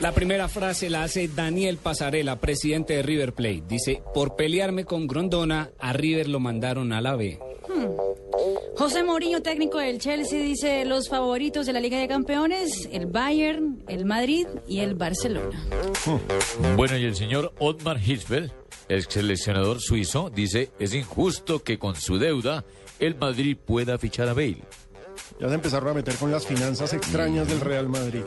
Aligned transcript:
La 0.00 0.12
primera 0.12 0.48
frase 0.48 0.90
la 0.90 1.04
hace 1.04 1.28
Daniel 1.28 1.76
Pasarela, 1.76 2.40
presidente 2.40 2.94
de 2.94 3.02
River 3.02 3.32
Plate. 3.32 3.64
Dice, 3.68 4.02
por 4.14 4.36
pelearme 4.36 4.84
con 4.84 5.06
Grondona, 5.06 5.70
a 5.78 5.92
River 5.92 6.28
lo 6.28 6.40
mandaron 6.40 6.92
a 6.92 7.00
la 7.00 7.16
B. 7.16 7.38
José 8.76 9.02
Mourinho, 9.02 9.42
técnico 9.42 9.78
del 9.78 9.98
Chelsea, 9.98 10.40
dice 10.40 10.84
los 10.84 11.08
favoritos 11.08 11.66
de 11.66 11.72
la 11.72 11.80
Liga 11.80 11.98
de 11.98 12.06
Campeones, 12.06 12.88
el 12.92 13.06
Bayern, 13.06 13.82
el 13.88 14.04
Madrid 14.04 14.46
y 14.68 14.80
el 14.80 14.94
Barcelona. 14.94 15.60
Bueno, 16.76 16.96
y 16.96 17.04
el 17.04 17.16
señor 17.16 17.52
Otmar 17.58 17.98
Hitzfeld, 18.00 18.52
ex 18.88 19.12
seleccionador 19.12 19.80
suizo, 19.80 20.30
dice, 20.30 20.70
es 20.78 20.94
injusto 20.94 21.62
que 21.62 21.78
con 21.78 21.96
su 21.96 22.18
deuda 22.18 22.64
el 23.00 23.16
Madrid 23.16 23.56
pueda 23.56 23.98
fichar 23.98 24.28
a 24.28 24.34
Bale. 24.34 24.62
Ya 25.40 25.48
se 25.48 25.54
empezaron 25.54 25.90
a 25.90 25.94
meter 25.94 26.16
con 26.16 26.32
las 26.32 26.46
finanzas 26.46 26.92
extrañas 26.92 27.46
del 27.48 27.60
Real 27.60 27.88
Madrid. 27.88 28.22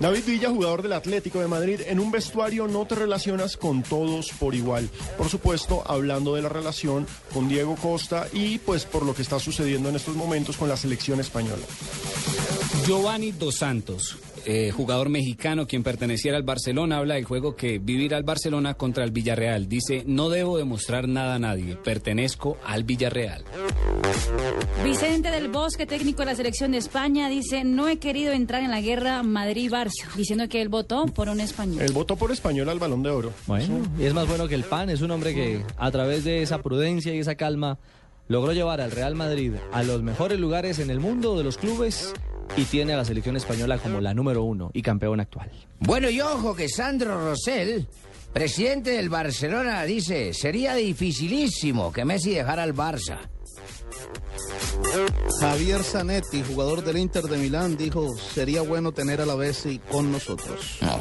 David 0.00 0.24
Villa, 0.26 0.50
jugador 0.50 0.82
del 0.82 0.92
Atlético 0.92 1.40
de 1.40 1.48
Madrid, 1.48 1.80
en 1.86 1.98
un 1.98 2.10
vestuario 2.10 2.68
no 2.68 2.84
te 2.86 2.94
relacionas 2.94 3.56
con 3.56 3.82
todos 3.82 4.30
por 4.38 4.54
igual. 4.54 4.88
Por 5.16 5.28
supuesto, 5.28 5.82
hablando 5.86 6.34
de 6.34 6.42
la 6.42 6.48
relación 6.50 7.06
con 7.32 7.48
Diego 7.48 7.74
Costa 7.76 8.26
y 8.32 8.58
pues 8.58 8.84
por 8.84 9.04
lo 9.06 9.14
que 9.14 9.22
está 9.22 9.38
sucediendo 9.38 9.88
en 9.88 9.96
estos 9.96 10.14
momentos 10.14 10.56
con 10.56 10.68
la 10.68 10.76
selección 10.76 11.20
española. 11.20 11.64
Giovanni 12.86 13.32
Dos 13.32 13.56
Santos, 13.56 14.16
eh, 14.46 14.70
jugador 14.70 15.08
mexicano 15.08 15.66
quien 15.66 15.82
perteneciera 15.82 16.36
al 16.36 16.44
Barcelona, 16.44 16.98
habla 16.98 17.14
del 17.14 17.24
juego 17.24 17.54
que 17.54 17.78
vivir 17.78 18.14
al 18.14 18.22
Barcelona 18.22 18.74
contra 18.74 19.04
el 19.04 19.10
Villarreal. 19.10 19.68
Dice, 19.68 20.04
no 20.06 20.28
debo 20.28 20.56
demostrar 20.56 21.08
nada 21.08 21.34
a 21.34 21.38
nadie, 21.38 21.76
pertenezco 21.76 22.58
al 22.64 22.84
Villarreal. 22.84 23.44
Vicente 24.84 25.30
del 25.30 25.48
Bosque, 25.48 25.86
técnico 25.86 26.20
de 26.20 26.26
la 26.26 26.34
selección 26.34 26.72
de 26.72 26.78
España, 26.78 27.28
dice, 27.28 27.64
no 27.64 27.88
he 27.88 27.98
querido 27.98 28.32
entrar 28.32 28.62
en 28.62 28.70
la 28.70 28.80
guerra 28.80 29.22
Madrid-Barça, 29.22 30.14
diciendo 30.16 30.48
que 30.48 30.62
él 30.62 30.68
votó 30.68 31.06
por 31.06 31.28
un 31.28 31.40
español. 31.40 31.82
El 31.82 31.92
voto 31.92 32.16
por 32.16 32.30
español 32.32 32.68
al 32.68 32.78
balón 32.78 33.02
de 33.02 33.10
oro. 33.10 33.32
Bueno, 33.46 33.80
y 33.98 34.04
es 34.04 34.14
más 34.14 34.26
bueno 34.26 34.48
que 34.48 34.54
el 34.54 34.64
pan, 34.64 34.90
es 34.90 35.02
un 35.02 35.10
hombre 35.10 35.34
que 35.34 35.62
a 35.76 35.90
través 35.90 36.24
de 36.24 36.42
esa 36.42 36.62
prudencia 36.62 37.14
y 37.14 37.18
esa 37.18 37.34
calma 37.34 37.78
logró 38.28 38.52
llevar 38.52 38.80
al 38.80 38.92
Real 38.92 39.16
Madrid 39.16 39.54
a 39.72 39.82
los 39.82 40.02
mejores 40.02 40.38
lugares 40.38 40.78
en 40.78 40.88
el 40.90 41.00
mundo 41.00 41.36
de 41.36 41.42
los 41.42 41.58
clubes 41.58 42.14
y 42.56 42.64
tiene 42.64 42.94
a 42.94 42.96
la 42.96 43.04
selección 43.04 43.36
española 43.36 43.78
como 43.78 44.00
la 44.00 44.14
número 44.14 44.42
uno 44.44 44.70
y 44.72 44.82
campeón 44.82 45.20
actual. 45.20 45.50
Bueno, 45.78 46.10
y 46.10 46.20
ojo 46.20 46.54
que 46.54 46.68
Sandro 46.68 47.20
Rosell, 47.30 47.86
presidente 48.32 48.90
del 48.90 49.08
Barcelona, 49.08 49.84
dice, 49.84 50.34
sería 50.34 50.74
dificilísimo 50.74 51.92
que 51.92 52.04
Messi 52.04 52.30
dejara 52.30 52.64
el 52.64 52.74
Barça. 52.74 53.18
Javier 55.40 55.82
Zanetti, 55.82 56.42
jugador 56.42 56.82
del 56.84 56.98
Inter 56.98 57.24
de 57.24 57.38
Milán, 57.38 57.76
dijo, 57.76 58.08
sería 58.16 58.62
bueno 58.62 58.92
tener 58.92 59.20
a 59.20 59.26
la 59.26 59.34
Bessi 59.34 59.80
con 59.90 60.10
nosotros. 60.12 60.78
No 60.80 60.98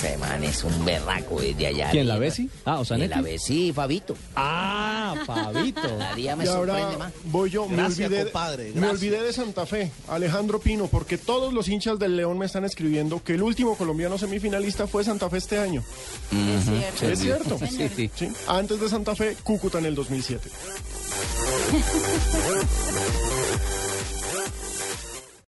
ese 0.00 0.16
man 0.18 0.42
es 0.44 0.64
un 0.64 0.84
berraco 0.84 1.40
desde 1.40 1.66
allá. 1.66 1.90
¿Quién, 1.90 2.08
la. 2.08 2.18
Bessi? 2.18 2.48
Ah, 2.64 2.80
o 2.80 2.84
Zanetti. 2.84 3.14
La 3.14 3.22
Bessi, 3.22 3.72
Fabito. 3.72 4.16
Ah, 4.34 5.14
Fabito. 5.26 5.80
Día 6.16 6.36
me 6.36 6.44
Y 6.44 6.46
sorprende 6.46 6.82
ahora 6.82 6.98
más. 6.98 7.12
voy 7.24 7.50
yo, 7.50 7.66
me 7.68 7.76
Gracias, 7.76 8.08
olvidé, 8.08 8.22
compadre, 8.24 8.72
me 8.74 8.88
olvidé 8.88 9.22
de 9.22 9.32
Santa 9.32 9.66
Fe, 9.66 9.90
Alejandro 10.08 10.60
Pino, 10.60 10.86
porque 10.86 11.18
todos 11.18 11.52
los 11.52 11.68
hinchas 11.68 11.98
del 11.98 12.16
León 12.16 12.38
me 12.38 12.46
están 12.46 12.64
escribiendo 12.64 13.22
que 13.22 13.34
el 13.34 13.42
último 13.42 13.76
colombiano 13.76 14.18
semifinalista 14.18 14.86
fue 14.86 15.04
Santa 15.04 15.28
Fe 15.28 15.38
este 15.38 15.58
año. 15.58 15.82
Es 16.30 16.64
cierto. 16.64 17.06
¿Es 17.06 17.18
cierto? 17.18 17.58
Señor. 17.58 17.90
Sí, 17.94 17.96
sí. 17.96 18.10
Sí, 18.14 18.28
Antes 18.48 18.80
de 18.80 18.88
Santa 18.88 19.14
Fe, 19.14 19.36
Cúcuta 19.42 19.78
en 19.78 19.86
el 19.86 19.94
2007. 19.94 20.48